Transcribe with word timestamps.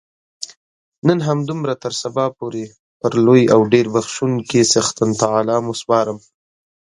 نن 1.07 1.19
همدومره 1.29 1.73
تر 1.83 1.93
سبا 2.01 2.25
پورې 2.37 2.63
پر 2.99 3.11
لوی 3.25 3.43
او 3.53 3.59
ډېر 3.73 3.85
بخښونکي 3.93 4.61
څښتن 4.71 5.09
تعالا 5.21 5.55
مو 5.65 5.73
سپارم. 5.81 6.17